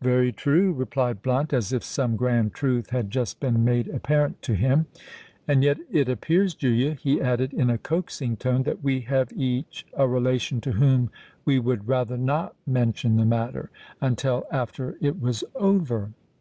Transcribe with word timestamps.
"Very 0.00 0.30
true," 0.30 0.72
replied 0.72 1.22
Blunt, 1.22 1.52
as 1.52 1.72
if 1.72 1.82
some 1.82 2.14
grand 2.14 2.54
truth 2.54 2.90
had 2.90 3.10
just 3.10 3.40
been 3.40 3.64
made 3.64 3.88
apparent 3.88 4.40
to 4.42 4.54
him. 4.54 4.86
"And 5.48 5.64
yet 5.64 5.76
it 5.90 6.08
appears, 6.08 6.54
Julia," 6.54 6.92
he 6.94 7.20
added, 7.20 7.52
in 7.52 7.68
a 7.68 7.78
coaxing 7.78 8.36
tone, 8.36 8.62
"that 8.62 8.84
we 8.84 9.00
have 9.00 9.32
each 9.32 9.84
a 9.96 10.06
relation 10.06 10.60
to 10.60 10.70
whom 10.70 11.10
we 11.44 11.58
would 11.58 11.88
rather 11.88 12.16
not 12.16 12.54
mention 12.64 13.16
the 13.16 13.26
matter—until 13.26 14.46
after 14.52 14.96
it 15.00 15.20
was 15.20 15.42
over." 15.56 16.12